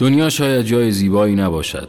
[0.00, 1.88] دنیا شاید جای زیبایی نباشد.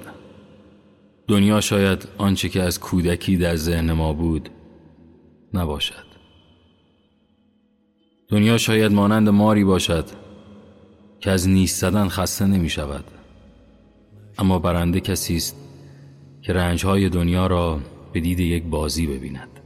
[1.27, 4.49] دنیا شاید آنچه که از کودکی در ذهن ما بود
[5.54, 6.05] نباشد.
[8.27, 10.05] دنیا شاید مانند ماری باشد
[11.19, 13.03] که از نیست زدن خسته نمی شود
[14.37, 15.55] اما برنده کسی است
[16.41, 17.80] که رنجهای دنیا را
[18.14, 19.59] به دید یک بازی ببیند.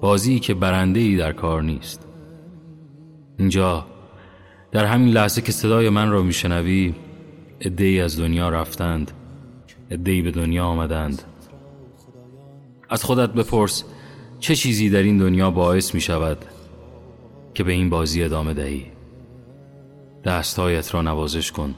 [0.00, 2.06] بازی که برنده ای در کار نیست.
[3.38, 3.86] اینجا
[4.72, 6.94] در همین لحظه که صدای من را میشنوی
[7.60, 9.10] ای از دنیا رفتند
[10.06, 11.22] ای به دنیا آمدند.
[12.88, 13.84] از خودت بپرس
[14.38, 16.44] چه چیزی در این دنیا باعث می شود
[17.54, 18.86] که به این بازی ادامه دهی؟
[20.24, 21.74] دستهایت را نوازش کن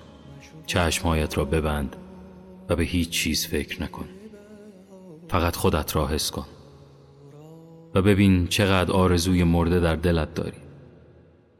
[0.66, 1.96] چشمهایت را ببند
[2.68, 4.08] و به هیچ چیز فکر نکن.
[5.28, 6.46] فقط خودت را حس کن
[7.94, 10.58] و ببین چقدر آرزوی مرده در دلت داری.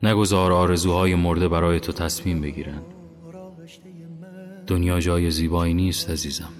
[0.02, 2.91] نگذار آرزوهای مرده برای تو تصمیم بگیرند.
[4.66, 6.52] دنیا جای زیبایی نیست عزیزم.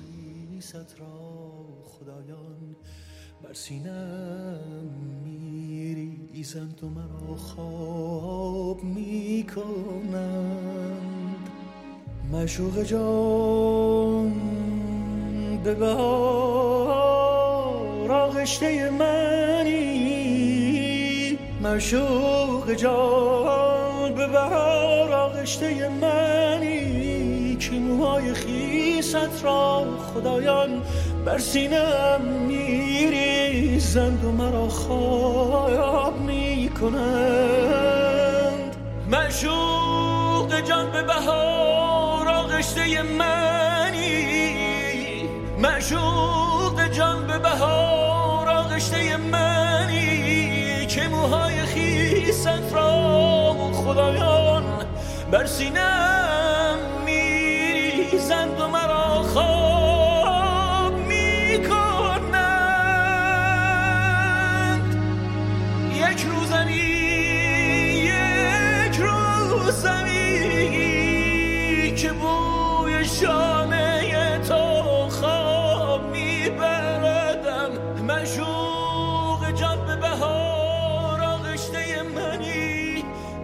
[5.25, 9.83] میریزند و مرا خواب می‌کنند.
[12.33, 14.33] مشوق جان
[15.65, 17.23] به بهار
[18.13, 19.93] آغشته منی.
[21.63, 27.12] مشوق جان به بهار آغشته منی.
[27.79, 29.85] موهای خیست را
[30.15, 30.83] خدایان
[31.25, 37.63] بر سینم میریزند و مرا خواب می‌کنند.
[39.11, 44.57] مشوق جان به بهار آغشته منی.
[45.59, 50.87] مشوق جان به بهار آغشته منی.
[50.87, 54.65] که موهای خیست را خدایان
[55.31, 56.72] بر سینم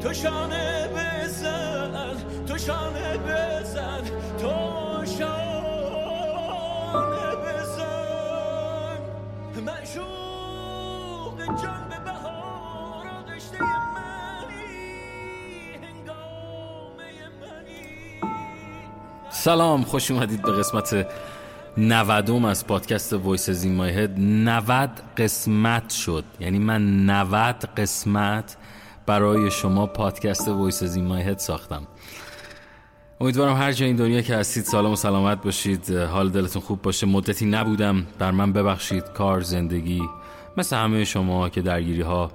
[0.03, 2.17] تو شانه بزن
[2.47, 4.01] تو شانه بزن
[4.39, 5.59] تو شانه
[7.45, 8.99] بزن.
[9.67, 14.65] مشوق جان به بهار آغشته منی
[15.83, 17.11] هنگامه
[17.41, 18.21] منی.
[19.31, 21.07] سلام خوش اومدید به قسمت
[21.77, 26.25] نودم از پادکست وایس این مای هد 90 قسمت شد.
[26.41, 28.57] یعنی من 90 قسمت
[29.09, 31.83] برای شما پادکست Voices In My Head ساختم.
[33.21, 37.07] امیدوارم هر جای این دنیا که هستید سالم و سلامت باشید حال دلتون خوب باشه.
[37.07, 39.05] مدتی نبودم بر من ببخشید.
[39.05, 40.03] کار زندگی
[40.57, 42.31] مثل همه شما که درگیری ها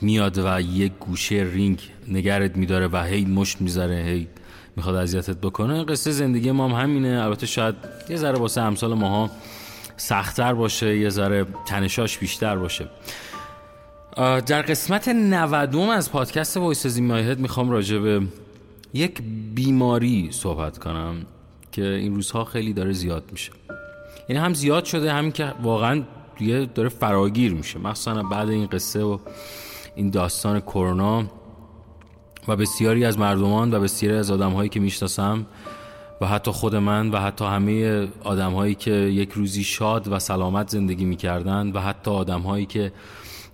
[0.00, 4.28] میاد و یک گوشه رینگ نگرت میداره و هی مشت می‌زنه هی
[4.76, 5.84] می‌خواد اذیتت بکنه.
[5.84, 7.22] قصه زندگی ما هم همینه.
[7.24, 7.74] البته شاید
[8.08, 9.30] یه ذره واسه امثال ماها
[9.96, 12.88] سختتر باشه یه ذره تنشاش بیشتر باشه.
[14.18, 18.22] در قسمت 90 از پادکست وایس از مایهد می‌خوام راجع به
[18.94, 19.22] یک
[19.54, 21.16] بیماری صحبت کنم
[21.72, 23.52] که این روزها خیلی داره زیاد میشه.
[24.28, 26.02] یعنی هم زیاد شده همین که واقعا
[26.38, 27.78] دیگه داره فراگیر میشه.
[27.78, 29.18] مخصوصا بعد این قصه و
[29.96, 31.24] این داستان کرونا
[32.48, 35.46] و بسیاری از مردمان و بسیاری از آدمهایی که می‌شناسم
[36.20, 41.04] و حتی خود من و حتی همه آدمهایی که یک روزی شاد و سلامت زندگی
[41.04, 42.92] می‌کردن و حتی آدمهایی که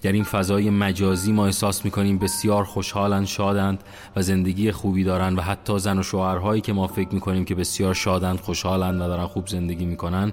[0.05, 3.85] در این فضای مجازی ما احساس می‌کنیم بسیار خوشحالند شادند
[4.17, 7.95] و زندگی خوبی دارند و حتی زن و شوهرهایی که ما فکر می‌کنیم که بسیار
[7.95, 10.33] شادند خوشحالند و دارن خوب زندگی می‌کنن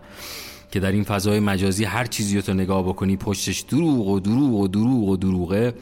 [0.72, 4.54] که در این فضای مجازی هر چیزی رو تو نگاه بکنی پشتش دروغ و دروغ
[4.54, 5.74] و دروغ و دروغه.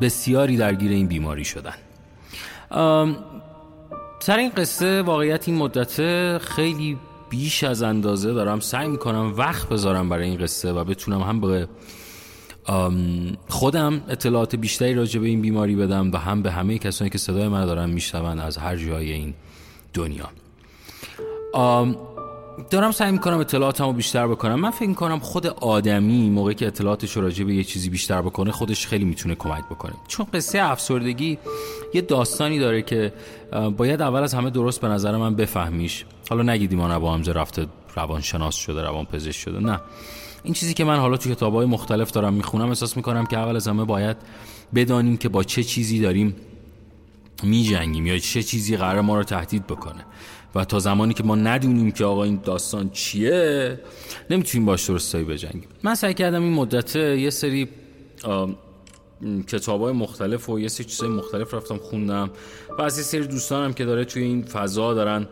[0.00, 1.74] بسیاری درگیر این بیماری شدن.
[4.20, 5.98] سر این قصه واقعیت این مدت
[6.38, 6.98] خیلی
[7.30, 11.68] بیش از اندازه دارم سعی می‌کنم وقت بذارم برای این قصه و بتونم هم به
[13.48, 17.48] خودم اطلاعات بیشتری راجع به این بیماری بدم و هم به همه کسانی که صدای
[17.48, 19.34] من دارن میشنون از هر جای این
[19.94, 20.28] دنیا.
[22.70, 24.60] دارم سعی می‌کنم اطلاعاتمو بیشتر بکنم.
[24.60, 28.86] من فکر می‌کنم خود آدمی موقعی که اطلاعاتش راجع به یه چیزی بیشتر بکنه خودش
[28.86, 29.92] خیلی می‌تونه کمک بکنه.
[30.08, 31.38] چون قصه افسردگی
[31.94, 33.12] یه داستانی داره که
[33.76, 36.04] باید اول از همه درست به نظر من بفهمیش.
[36.30, 39.80] حالا نگیدیم ما با همزه رفته روانشناس شده روان پزشک شده نه.
[40.44, 43.56] این چیزی که من حالا تو کتاب های مختلف دارم می‌خونم احساس می‌کنم که اول
[43.56, 44.16] از همه باید
[44.74, 46.36] بدانیم که با چه چیزی داریم
[47.42, 50.04] میجنگیم یا چه چیزی قرار ما رو تهدید بکنه.
[50.54, 53.80] و تا زمانی که ما ندونیم که آقا این داستان چیه
[54.30, 55.68] نمی‌تونیم باش درستایی بجنگیم.
[55.82, 57.68] من سعی کردم این مدت یه سری
[59.48, 62.30] کتاب های مختلف و یه سری چیزای مختلف رفتم خوندم.
[62.78, 65.26] و از یه سری دوستانم که داره توی این فضا دارن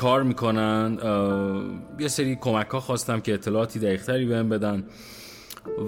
[0.00, 0.98] کار می‌کنن
[1.98, 4.84] یه سری کمک ها خواستم که اطلاعاتی دقیقتری بهم بدن.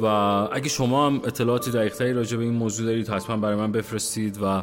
[0.03, 4.39] و اگه شما هم اطلاعاتی دقیقتری راجع به این موضوع دارید حتما برای من بفرستید
[4.43, 4.63] و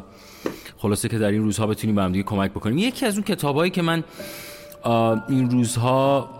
[0.76, 2.78] خلاصه که در این روزها بتونیم به هم دیگه کمک بکنیم.
[2.78, 4.04] یکی از اون کتابایی که من
[5.28, 6.30] این روزها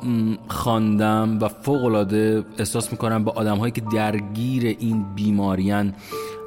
[0.48, 5.94] خواندم و فوق العاده احساس می‌کنم به آدم هایی که درگیر این بیماریان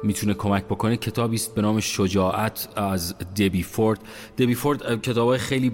[0.02, 0.96] می‌تونه کمک بکنه.
[0.96, 4.00] کتابی است به نام شجاعت از دبی فورد.
[4.38, 5.72] دبی فورد کتاب های خیلی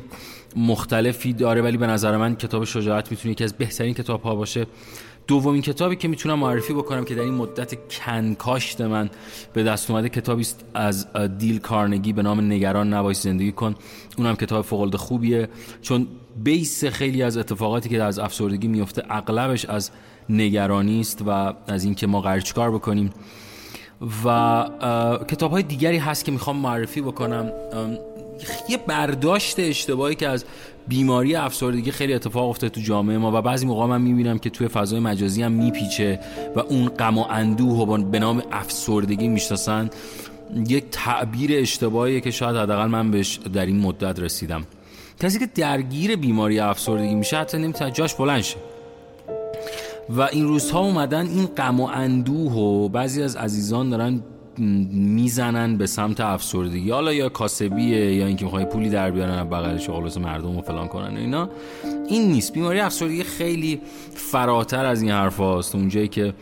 [0.57, 4.67] مختلفی داره ولی به نظر من کتاب شجاعت می‌تونه یکی از بهترین کتاب ها باشه.
[5.27, 9.11] دومین کتابی که می‌تونم معرفی بکنم که در این مدت کنکاشت من
[9.53, 11.07] به دست اومده کتابی است از
[11.39, 13.75] دیل کارنگی به نام نگران نباش زندگی کن.
[14.19, 15.49] اونم کتاب فوق خوبیه.
[15.83, 16.07] چون
[16.45, 19.91] بیس خیلی از اتفاقاتی که از افسردگی میفته اغلبش از
[20.29, 23.11] نگرانی است و از اینکه ما قرار چیکار بکنیم.
[24.25, 24.65] و
[25.29, 27.53] کتاب های دیگری هست که می‌خوام معرفی بکنم.
[28.69, 30.45] یه برداشت اشتباهی که از
[30.91, 34.69] بیماری افسردگی خیلی اتفاق افتاده تو جامعه ما و بعضی موقع من می‌بینم که توی
[34.69, 36.21] فضای مجازی هم میپیچه
[36.57, 39.91] و اون غم و اندوه و به نام افسردگی می‌شناسن.
[40.69, 44.63] یک تعبیر اشتباهیه که شاید حداقل من بهش در این مدت رسیدم.
[45.21, 48.57] کسی که درگیر بیماری افسردگی میشه حتی نمی‌تونه جاش بلند شه.
[50.17, 54.21] و این روزها اومدن این غم و اندوه و بعضی از عزیزان دارن
[54.61, 56.91] می‌زنن به سمت افسردگی.
[56.91, 61.17] حالا یا کاسبیه یا اینکه می‌خوای پولی در بیارن بغلش خلاص مردم و فلان کنن
[61.17, 61.51] و اینا.
[62.09, 62.53] این نیست.
[62.53, 63.81] بیماری افسردگی خیلی
[64.15, 66.35] فراتر از این حرف هاست اونجایی که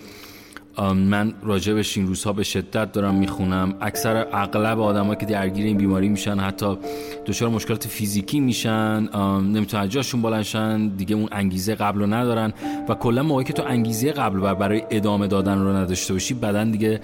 [0.95, 3.75] من راجبش این روزها به شدت دارم می‌خونم.
[3.81, 6.79] اکثر اغلب آدمایی که درگیر این بیماری میشن حتی
[7.27, 9.09] دچار مشکلات فیزیکی میشن
[9.43, 12.53] نمی‌تونن جاشون بلنشن دیگه اون انگیزه قبل رو ندارن.
[12.89, 17.01] و کلا موقعی که تو انگیزه قبل برای ادامه دادن رو نداشته باشی بدن دیگه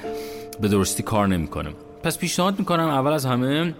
[0.60, 1.70] به درستی کار نمی‌کنه
[2.02, 3.74] پس پیشنهاد می‌کنم اول از همه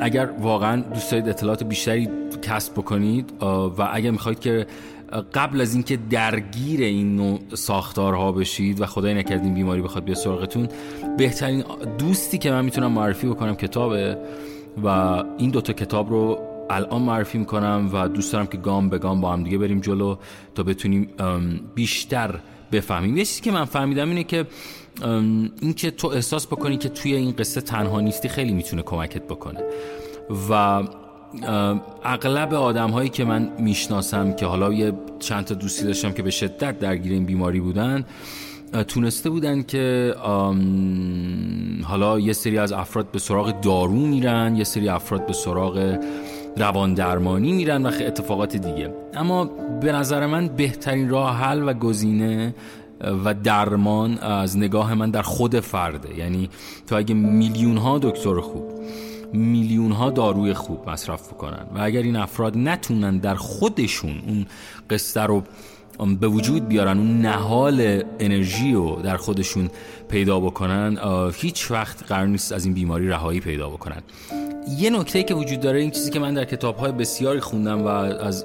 [0.00, 2.08] اگر واقعا دوست دارید اطلاعات بیشتری
[2.42, 3.32] کسب بکنید
[3.78, 4.66] و اگر می‌خواهید که
[5.34, 10.14] قبل از اینکه درگیر این نوع ساختارها بشید و خدای نکرد این بیماری بخواد بیا
[10.14, 10.68] سراغتون
[11.18, 11.64] بهترین
[11.98, 14.18] دوستی که من می‌تونم معرفی بکنم کتابه
[14.84, 14.88] و
[15.38, 16.38] این دوتا کتاب رو
[16.70, 20.16] الان معرفی می‌کنم و دوست دارم که گام به گام با هم دیگه بریم جلو
[20.54, 21.08] تا بتونیم
[21.74, 22.40] بیشتر
[22.72, 23.16] بفهمیم.
[23.16, 24.46] یه چیزی که من فهمیدم اینه که
[25.60, 29.60] این که تو احساس بکنی که توی این قصه تنها نیستی خیلی می‌تونه کمکت بکنه.
[30.50, 30.82] و
[32.04, 36.30] اغلب آدم هایی که من می‌شناسم که حالا یه چند تا دوستی داشتم که به
[36.30, 38.04] شدت درگیر این بیماری بودن
[38.88, 40.14] تونسته بودن که
[41.84, 45.98] حالا یه سری از افراد به سراغ دارو میرن یه سری افراد به سراغ
[46.58, 48.94] روان درمانی میرن و اتفاقات دیگه.
[49.14, 49.44] اما
[49.80, 52.54] به نظر من بهترین راه حل و گزینه
[53.24, 56.18] و درمان از نگاه من در خود فرده.
[56.18, 56.50] یعنی
[56.86, 58.64] تو اگه میلیون ها دکتر خوب
[59.32, 64.46] میلیون ها داروی خوب مصرف بکنن و اگر این افراد نتونن در خودشون اون
[64.90, 65.42] قصه رو
[66.20, 69.70] به وجود بیارن اون نهال انرژی رو در خودشون
[70.08, 70.98] پیدا بکنن
[71.34, 74.02] هیچ وقت قرار نیست از این بیماری رهایی پیدا بکنن.
[74.76, 77.86] یه نکته که وجود داره این چیزی که من در کتاب های بسیاری خوندم و
[77.86, 78.44] از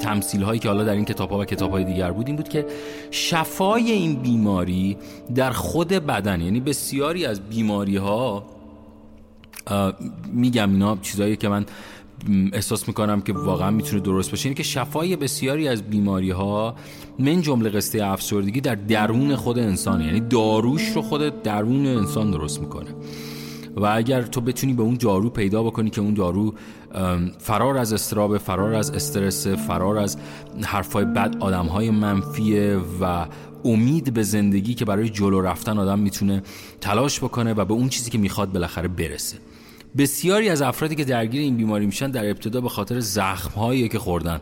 [0.00, 2.48] تمثیل هایی که حالا در این کتاب ها و کتاب های دیگر بود این بود
[2.48, 2.66] که
[3.10, 4.96] شفای این بیماری
[5.34, 8.46] در خود بدن یعنی بسیاری از بیماری ها
[10.32, 11.66] میگم اینا چیزهایی که من
[12.52, 16.74] احساس می‌کنم که واقعا می‌تونه درست باشه اینه که شفای بسیاری از بیماری ها
[17.18, 22.60] من جمله قصه افسردگی در درون خود انسان یعنی داروش رو خود درون انسان درست
[22.60, 22.90] می‌کنه.
[23.76, 26.54] و اگر تو بتونی به اون دارو پیدا بکنی که اون دارو
[27.38, 30.16] فرار از استراب فرار از استرس فرار از
[30.64, 33.26] حرفای بد آدمهای منفیه و
[33.64, 36.42] امید به زندگی که برای جلو رفتن آدم می‌تونه
[36.80, 39.36] تلاش بکنه و به اون چیزی که می‌خواد بالاخره برسه.
[39.98, 43.98] بسیاری از افرادی که درگیر این بیماری میشن در ابتدا به خاطر زخم هایی که
[43.98, 44.40] خوردن.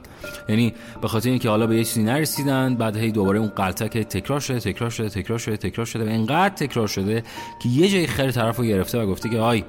[0.48, 4.40] یعنی به خاطر اینکه حالا به یه چیزی نرسیدن بعد هی دوباره اون قلتک تکرار
[4.40, 7.22] شده تکرار شده تکرار شده تکرار شده و اینقدر تکرار شده
[7.62, 9.64] که یه جای خیر طرف رو گرفته و گفته که آی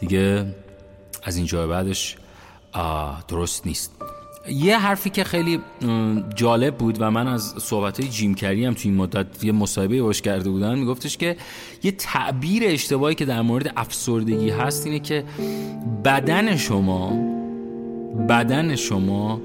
[0.00, 0.54] دیگه
[1.22, 2.16] از اینجا بعدش
[3.28, 3.93] درست نیست.
[4.48, 5.60] یه حرفی که خیلی
[6.34, 10.22] جالب بود و من از صحبت جیم کری هم توی این مدت یه مصاحبه باش
[10.22, 11.36] کرده بودن میگفتش که
[11.82, 15.24] یه تعبیر اشتباهی که در مورد افسردگی هست اینه که
[16.04, 17.12] بدن شما
[18.28, 19.40] بدن شما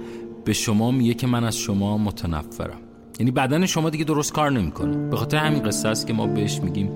[0.45, 2.88] به شما میگه که من از شما متنفرم.
[3.19, 5.09] یعنی بدن شما دیگه درست کار نمی‌کنه.
[5.09, 6.91] به خاطر همین قصه است که ما بهش میگیم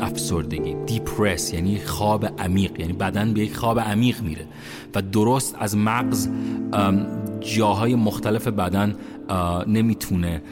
[0.00, 4.46] افسردگی دیپرس یعنی خواب عمیق یعنی بدن به یک خواب عمیق میره
[4.94, 6.28] و درست از مغز
[7.40, 8.96] جاهای مختلف بدن
[9.66, 10.42] نمی‌تونه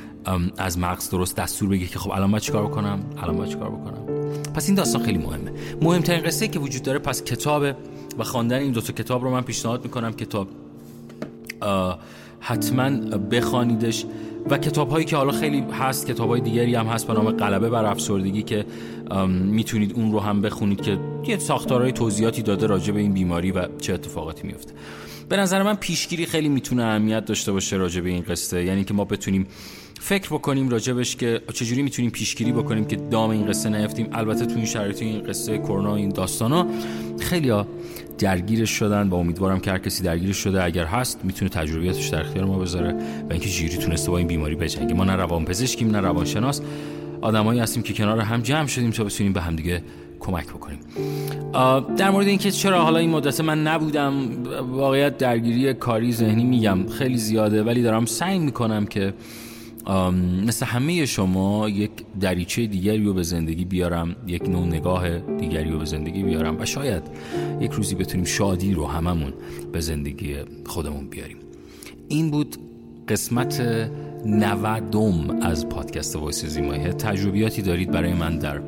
[0.59, 4.07] از مغز درست دستور بگه که خب الان باید چیکار بکنم؟ الان باید چیکار بکنم؟
[4.55, 5.53] پس این داستان خیلی مهمه.
[5.83, 7.77] مهمترین قصه که وجود داره پس کتابه
[8.19, 10.13] و خواندن این دو تا کتاب رو من پیشنهاد می‌کنم.
[10.13, 10.49] کتاب
[12.41, 12.91] حتما
[13.31, 14.05] بخوانیدش.
[14.51, 17.71] و کتاب هایی که حالا خیلی هست کتاب های دیگری هم هست به نام قلبه
[17.71, 18.65] بر افسردگی که
[19.29, 23.79] می‌تونید اون رو هم بخونید که یه ساختارهای توضیحاتی داده راجع به این بیماری و
[23.81, 24.73] چه اتفاقاتی میفته
[25.29, 28.65] به نظر من پیشگیری خیلی می‌تونه اهمیت داشته باشه راجع به این قصه.
[28.65, 29.47] یعنی که ما بتونیم
[30.01, 34.09] فکر بکنیم راجبش که چجوری می‌تونیم پیشگیری بکنیم که دام این قصه نیفتیم.
[34.13, 36.67] البته تو این شرایط این قصه کرونا این داستانا
[37.21, 37.67] خیلی ها
[38.19, 42.45] درگیرش شدن و امیدوارم که هر کسی درگیرش شده اگر هست می‌تونه تجربیاتش در اختیار
[42.45, 42.93] ما بذاره
[43.29, 44.95] و اینکه جیری تونسته با این بیماری بجنگه.
[44.95, 46.61] ما نه روان پزشکیم نه روانشناس.
[47.21, 49.83] آدمایی هستیم که کنار هم جمع شدیم تا بتونیم به همدیگه
[50.21, 50.79] کمک بکنیم.
[51.97, 54.15] در مورد اینکه چرا حالا این مدت من نبودم
[54.71, 59.15] واقعیت درگیری کاری ذهنی میگم خیلی زیاده ولی دارم سعی می‌کنم که
[60.47, 65.79] مثل همه شما یک دریچه دیگری رو به زندگی بیارم یک نوع نگاه دیگری رو
[65.79, 67.03] به زندگی بیارم و شاید
[67.61, 69.33] یک روزی بتونیم شادی رو هممون
[69.73, 70.37] به زندگی
[70.67, 71.37] خودمون بیاریم.
[72.09, 72.57] این بود
[73.09, 73.61] قسمت
[74.27, 78.61] نودم از پادکست Voices In My Head تجربیاتی دارید برای من در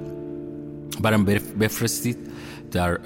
[1.02, 1.24] برام
[1.60, 2.16] بفرستید.
[2.74, 2.98] در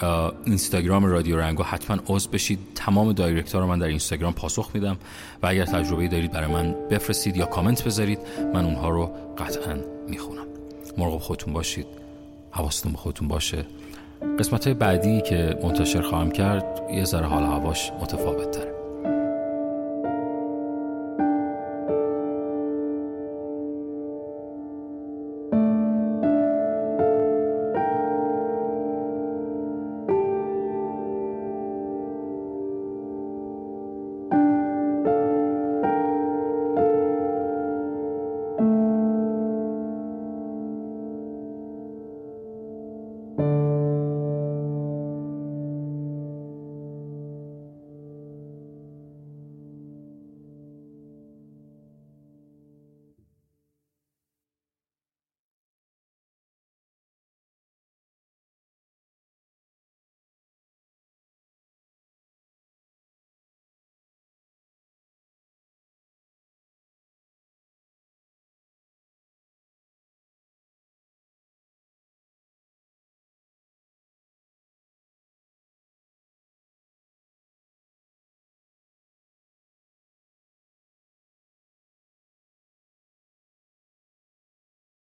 [0.45, 2.59] اینستاگرام رادیو رنگو حتما عضو بشید.
[2.75, 4.97] تمام direct رو من در اینستاگرام پاسخ میدم
[5.43, 8.19] و اگر تجربه دارید برای من بفرستید یا کامنت بذارید
[8.55, 9.77] من اونها رو قطعا
[10.09, 10.47] می‌خونم.
[10.99, 11.87] مراقب خودتون باشید.
[12.51, 13.65] حواستون به خودتون باشه.
[14.39, 18.78] قسمت بعدی که منتشر خواهم کرد یه ذره حال هواش متفاوت تره